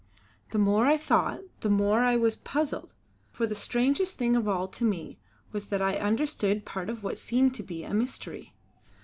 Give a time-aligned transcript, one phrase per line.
[0.49, 2.95] The more I thought, the more I was puzzled;
[3.29, 5.19] for the strangest thing of all to me
[5.51, 8.55] was that I understood part of what seemed to be a mystery.